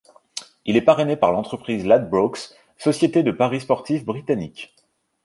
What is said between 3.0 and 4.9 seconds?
de paris sportifs britannique.